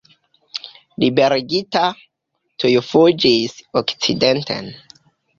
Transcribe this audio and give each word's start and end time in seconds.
Liberigita, 1.01 1.83
tuj 2.63 2.71
fuĝis 2.87 3.53
okcidenten. 3.83 4.71